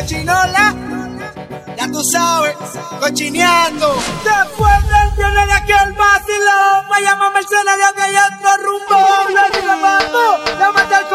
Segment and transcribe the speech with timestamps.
[0.00, 0.74] cochinola.
[1.76, 2.56] Ya tú sabes,
[3.00, 3.96] cochineando.
[4.24, 8.98] Después del viernes de aquel vacilón, vayamos mercenario que ya no rumbo.
[9.62, 11.06] Me mando, ya mata el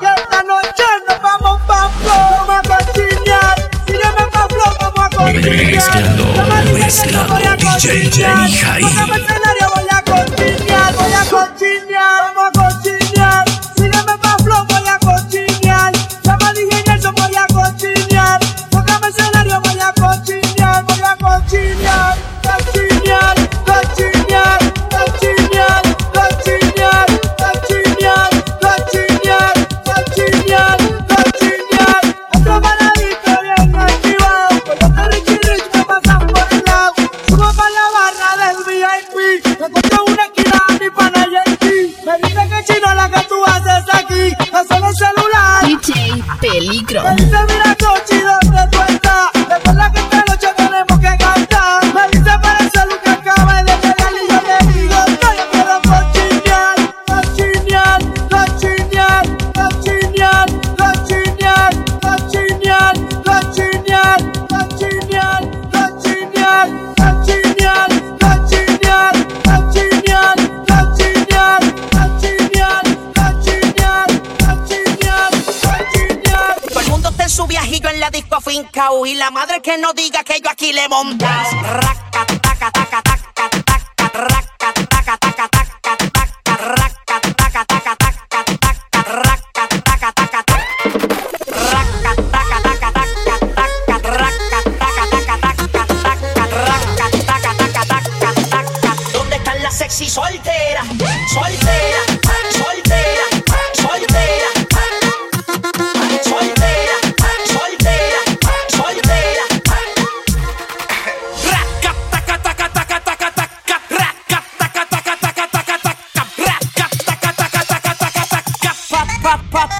[0.00, 4.46] que esta noche nos vamos pa' Vamos a cochinear, si no me pa'
[4.80, 5.72] vamos a cochinear.
[5.72, 6.24] Mezclando,
[6.72, 8.82] mezclando, DJ Jenny Jai.
[8.82, 8.92] Voy
[9.90, 11.65] a cochinear, voy a cochinear.
[79.86, 80.88] No diga que yo aquí le.
[80.88, 82.05] Raca,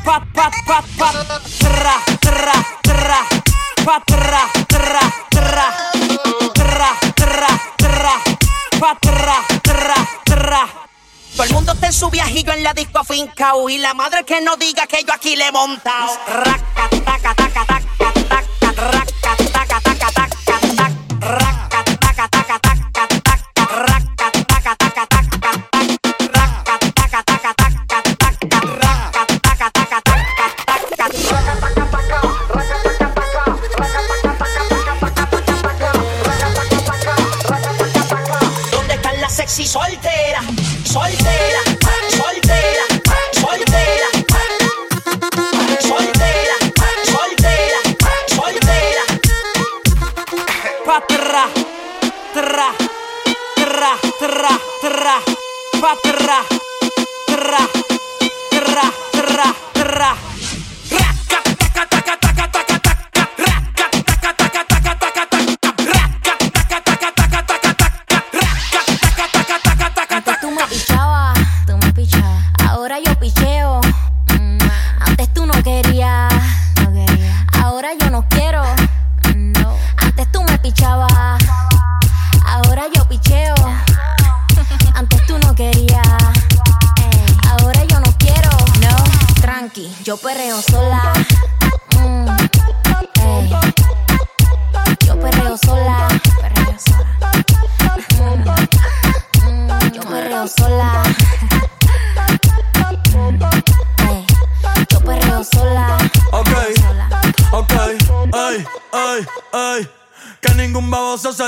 [0.07, 1.11] pa, pa, pa, pa,
[1.59, 3.21] tra, tra, tra,
[3.85, 5.67] pa, tra, tra, tra,
[6.55, 8.15] tra, tra, tra,
[8.79, 10.63] pa, tra, tra, tra.
[11.35, 14.41] Todo el mundo está en su viajillo en la disco fincao y la madre que
[14.41, 16.17] no diga que yo aquí le he montado.
[16.29, 19.56] Raca, taca, taca, taca, taca, raca, taca, taca,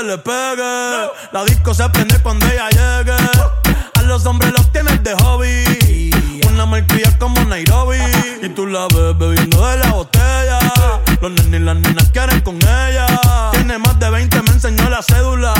[0.09, 1.11] le pegue.
[1.31, 3.15] La disco se prende cuando ella llegue.
[3.93, 6.09] A los hombres los tienes de hobby.
[6.47, 7.99] Una malcria como Nairobi.
[8.41, 10.59] Y tú la ves bebiendo de la botella.
[11.21, 13.05] Los nenes y las nenas quieren con ella.
[13.51, 15.53] Tiene más de 20, me enseñó la cédula.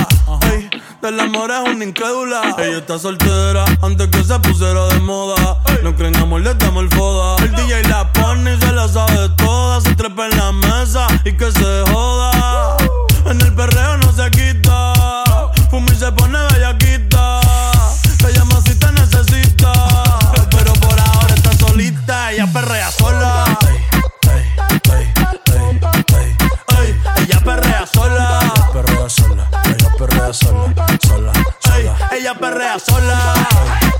[0.50, 0.70] Ey,
[1.02, 2.56] del amor es una incrédula.
[2.58, 5.58] Ella está soltera antes que se pusiera de moda.
[5.84, 7.36] No creen amor, le damos el foda.
[7.44, 9.82] El DJ la pone y se la sabe toda.
[9.82, 12.78] Se trepa en la mesa y que se joda.
[13.26, 14.09] En el perreo no.
[15.70, 17.42] Fuma y se pone bellaquita.
[18.18, 19.72] Te llama si te necesita.
[20.50, 22.32] Pero por ahora está solita.
[22.32, 23.46] Ella perrea sola.
[23.68, 23.78] Ey,
[24.32, 24.44] ey,
[24.94, 25.14] ey,
[25.54, 26.38] ey,
[26.80, 26.96] ey.
[27.24, 28.54] Ella perrea sola.
[28.74, 29.50] Perrea sola.
[29.66, 30.74] Ella perrea sola.
[31.02, 31.34] Sola.
[31.62, 31.98] Sola.
[32.12, 33.99] Ella perrea sola.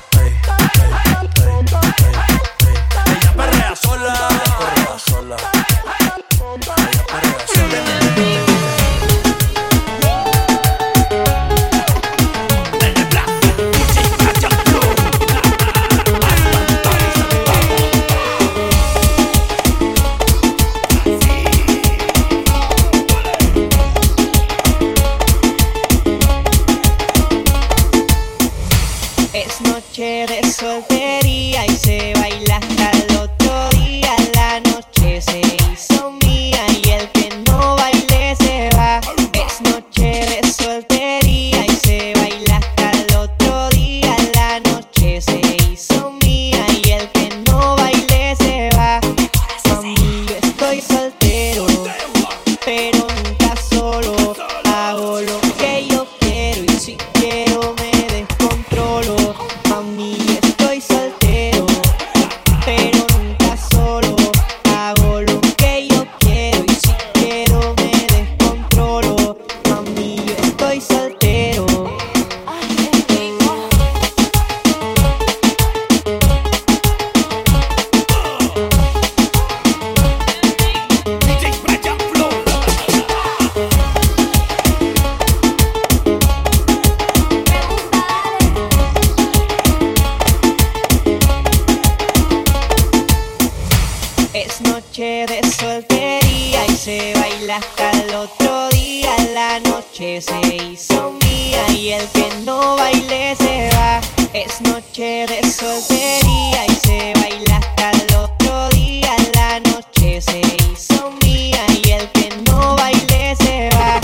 [97.50, 99.16] sola hasta el otro día.
[99.34, 104.02] La noche se hizo mía y el que no baile se va.
[104.34, 109.16] Es noche de soltería y se baila hasta el otro día.
[109.34, 110.42] La noche se
[110.72, 114.02] hizo mía y el que no baile se va.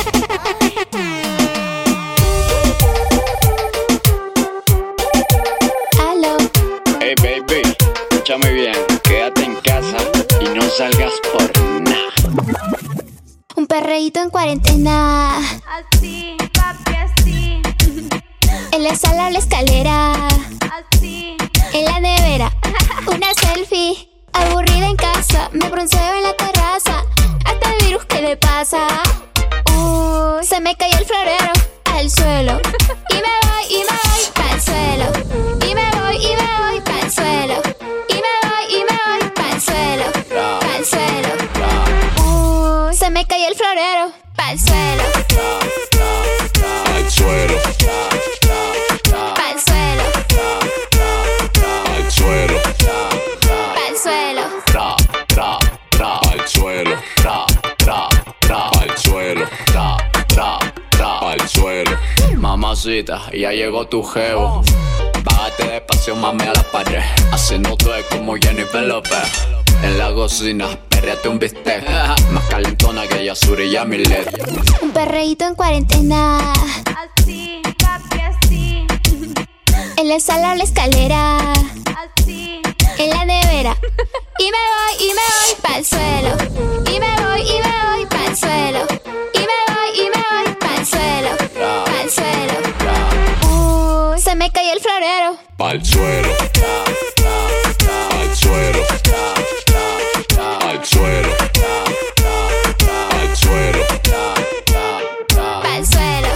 [6.00, 6.38] Hello.
[7.00, 7.62] Hey baby,
[8.10, 9.98] escúchame bien, quédate en casa
[10.42, 11.65] y no salgas por
[13.80, 15.38] perreíto en cuarentena.
[15.68, 17.62] Así, papi, así.
[18.72, 20.14] En la sala o la escalera.
[20.78, 21.36] Así.
[21.74, 22.54] En la nevera.
[23.06, 24.10] Una selfie.
[24.32, 25.50] Aburrida en casa.
[25.52, 27.04] Me bronceo en la terraza.
[27.44, 28.88] Hasta el virus que me pasa.
[29.76, 31.45] Uy, se me cayó el floreo.
[62.86, 64.62] Ya llegó tu geo.
[65.24, 67.02] Bájate despacio, mame a la pared.
[67.32, 69.48] Haciendo todo como Jennifer Lopez.
[69.82, 71.84] En la cocina, perreate un bistec.
[72.32, 74.30] Más calentona que Yasuri y Milet.
[74.84, 76.54] Un perreíto en cuarentena.
[76.54, 78.88] Así, papi, así.
[79.98, 81.38] En la sala o la escalera.
[81.40, 82.35] Así.
[95.76, 96.30] Pa'l suelo.
[98.10, 98.82] Pa'l suelo.
[100.62, 101.32] Pa'l suelo.
[103.10, 103.84] Pa'l suelo.
[105.64, 106.32] Pa'l suelo.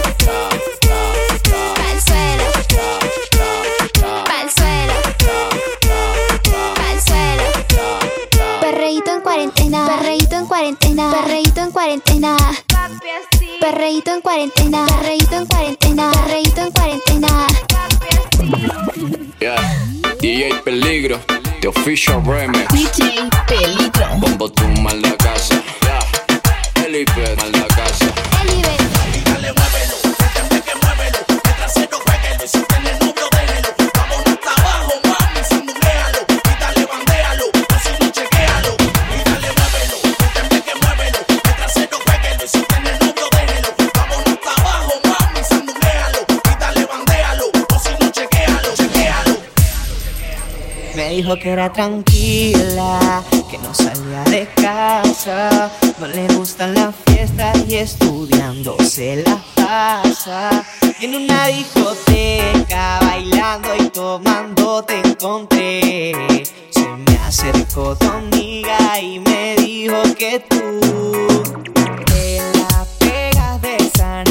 [1.78, 2.44] Pa'l suelo.
[4.26, 4.96] Pa'l suelo.
[6.74, 7.46] Pa'l suelo.
[8.60, 9.86] Perreíto en cuarentena.
[9.86, 11.10] Perreíto en cuarentena.
[11.12, 12.36] Perreíto en cuarentena.
[13.58, 14.86] Perreíto en cuarentena.
[14.86, 16.12] Perreíto en cuarentena.
[16.12, 17.46] Perreíto en cuarentena.
[18.40, 19.60] Yeah.
[20.18, 21.20] DJ Peligro,
[21.60, 22.66] The Official Remix.
[22.72, 24.18] DJ Peligro.
[24.18, 25.62] Bombo tu mal la casa.
[25.82, 26.00] Yeah.
[26.74, 28.06] Felipe mal la casa.
[28.42, 28.79] Elibe.
[51.22, 57.74] Dijo que era tranquila, que no salía de casa, no le gustan las fiestas y
[57.76, 60.64] estudiando se la pasa.
[60.98, 66.42] En una discoteca, bailando y tomando te encontré.
[66.70, 70.80] Se me acercó tu amiga y me dijo que tú
[72.06, 74.29] te la pegas de sana,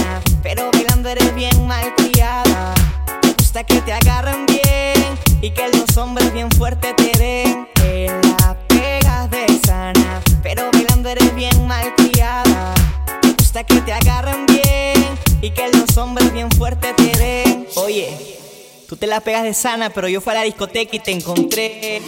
[19.00, 22.02] Te la pegas de sana, pero yo fui a la discoteca y te encontré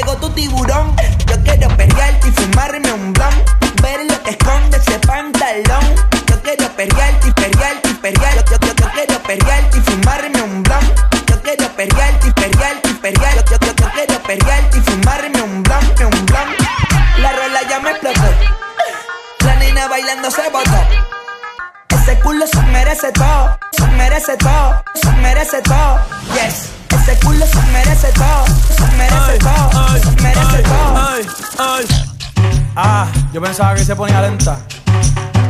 [0.00, 0.96] llegó tu tiburón.
[1.26, 3.82] Yo quiero perrearte y fumarme un blunt.
[3.82, 5.84] Ver lo que esconde ese pantalón.
[6.26, 8.34] Yo quiero perrearte y perrearte y perrear.
[8.36, 11.00] Yo, yo, yo, quiero perrearte y fumarme un blunt.
[11.26, 13.34] Yo quiero perrearte y perrearte y perrear.
[13.36, 16.60] Yo, yo, yo, yo quiero perrearte y fumarme un blunt, un blunt.
[17.18, 18.28] La rola ya me explotó.
[19.44, 21.09] La nena bailando se botó.
[22.10, 26.00] Ese culo se merece todo, se merece todo, se merece todo.
[26.34, 26.70] Yes.
[26.88, 28.44] Ese culo se merece todo,
[28.76, 30.96] se merece todo, se merece todo.
[30.96, 31.26] ay,
[31.56, 31.86] ay.
[32.74, 34.58] Ah, yo pensaba que se ponía lenta.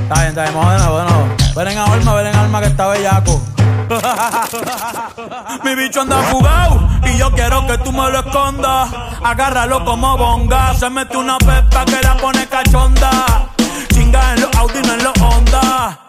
[0.02, 1.28] Está bien, está bien, vamos de nuevo, de nuevo.
[1.56, 3.42] Ven en alma, ven en alma que está bellaco.
[5.64, 8.90] Mi bicho anda fugado y yo quiero que tú me lo escondas.
[9.24, 10.74] Agárralo como bonga.
[10.74, 13.48] Se mete una pepa que la pone cachonda.
[13.94, 15.19] Chinga en los Audi, no en los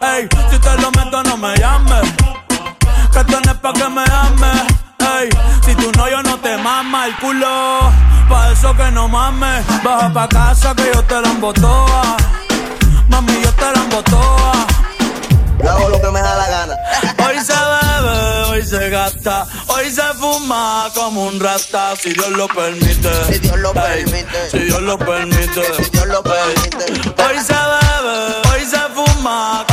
[0.02, 2.12] Ey, si te lo meto, no me llames.
[3.12, 4.62] Que esto no es pa' que me ames.
[5.00, 5.30] Ey,
[5.66, 7.92] si tú no, yo no te mama el culo.
[8.30, 9.66] Pa' eso que no mames.
[9.84, 12.18] Baja pa' casa que yo te la embotoa.
[13.10, 14.68] Mami, yo te la embotoa.
[15.64, 16.76] Yo hago lo que me da la gana.
[17.28, 22.48] Hoy se bebe, hoy se gasta, hoy se fuma como un rata, si Dios lo
[22.48, 23.12] permite.
[23.28, 24.50] Si Dios lo Ey, permite.
[24.50, 25.62] Si Dios lo permite.
[25.84, 27.24] Si Dios lo permite.
[27.24, 29.64] Hoy se bebe, hoy se fuma,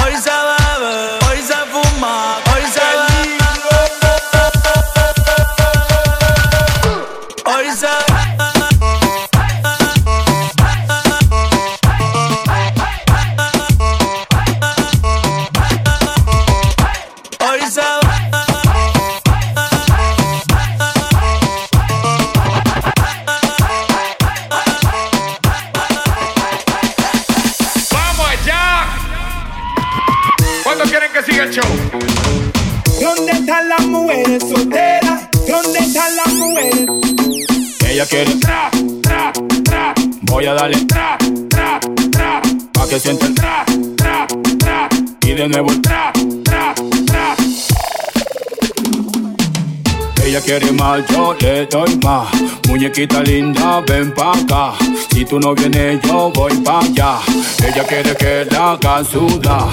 [50.28, 52.28] Ella quiere más, yo le doy más.
[52.68, 54.74] Muñequita linda, ven pa' acá.
[55.10, 57.18] Si tú no vienes, yo voy pa' allá.
[57.66, 59.68] Ella quiere que la sudar.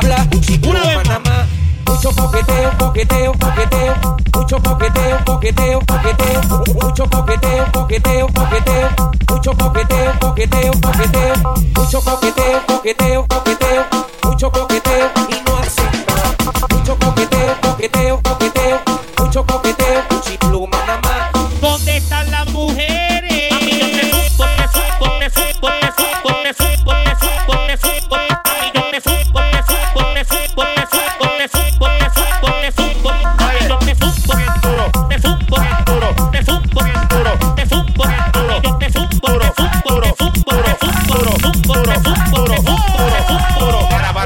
[0.00, 0.68] Bla bla.
[0.68, 1.46] Una vez nada más.
[1.86, 3.94] Mucho coqueteo, coqueteo, coqueteo.
[4.34, 6.40] Mucho coqueteo, coqueteo, coqueteo.
[6.82, 8.88] Mucho coqueteo, coqueteo, coqueteo.
[9.28, 11.34] Mucho coqueteo, coqueteo, coqueteo.
[11.76, 13.86] Mucho coqueteo, coqueteo, coqueteo.
[14.24, 14.85] Mucho coqueteo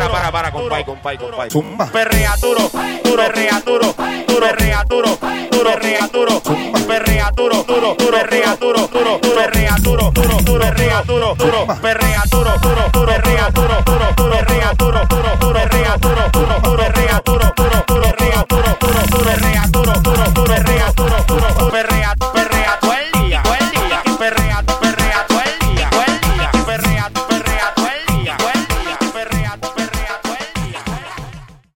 [0.01, 1.51] Para, para, para, compay, compay, compay.
[1.51, 1.87] Zumba.
[1.93, 2.71] Perrea duro,
[3.05, 3.95] duro, perrea duro,
[4.27, 5.19] duro, perrea duro,
[5.51, 6.43] duro, perrea duro,
[6.87, 12.23] perrea duro, duro, duro, perrea duro, duro, perrea duro, duro, duro, perrea duro, duro, perrea
[12.31, 13.40] duro,